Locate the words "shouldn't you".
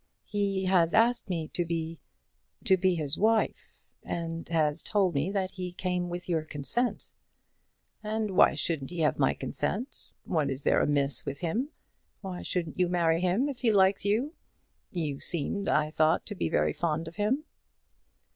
12.41-12.89